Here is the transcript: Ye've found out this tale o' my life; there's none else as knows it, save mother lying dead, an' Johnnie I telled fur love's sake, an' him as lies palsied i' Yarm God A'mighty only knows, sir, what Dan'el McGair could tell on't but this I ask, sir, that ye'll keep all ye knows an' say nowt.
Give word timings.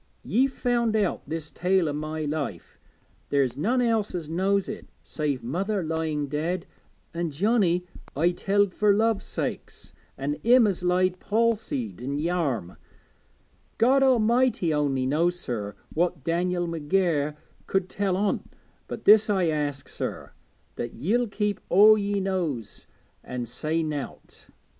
Ye've 0.23 0.51
found 0.51 0.95
out 0.95 1.21
this 1.27 1.51
tale 1.51 1.87
o' 1.87 1.93
my 1.93 2.25
life; 2.25 2.79
there's 3.29 3.55
none 3.55 3.83
else 3.83 4.15
as 4.15 4.27
knows 4.27 4.67
it, 4.67 4.87
save 5.03 5.43
mother 5.43 5.83
lying 5.83 6.25
dead, 6.25 6.65
an' 7.13 7.29
Johnnie 7.29 7.85
I 8.15 8.31
telled 8.31 8.73
fur 8.73 8.93
love's 8.93 9.25
sake, 9.27 9.69
an' 10.17 10.37
him 10.41 10.65
as 10.65 10.83
lies 10.83 11.11
palsied 11.19 12.01
i' 12.01 12.05
Yarm 12.15 12.77
God 13.77 14.01
A'mighty 14.01 14.73
only 14.73 15.05
knows, 15.05 15.39
sir, 15.39 15.75
what 15.93 16.23
Dan'el 16.23 16.67
McGair 16.67 17.35
could 17.67 17.87
tell 17.87 18.17
on't 18.17 18.51
but 18.87 19.05
this 19.05 19.29
I 19.29 19.49
ask, 19.49 19.87
sir, 19.87 20.31
that 20.77 20.95
ye'll 20.95 21.27
keep 21.27 21.59
all 21.69 21.95
ye 21.95 22.19
knows 22.19 22.87
an' 23.23 23.45
say 23.45 23.83
nowt. 23.83 24.47